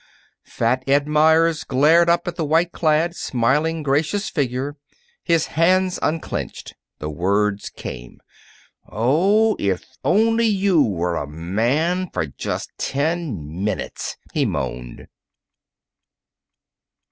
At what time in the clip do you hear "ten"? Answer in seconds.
12.79-13.63